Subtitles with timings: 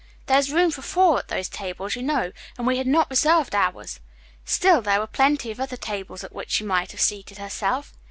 [0.25, 3.53] There is room for four at those tables, you know, and we had not reserved
[3.53, 3.99] ours.
[4.45, 7.93] Still, there were plenty of other tables at which she might have seated herself.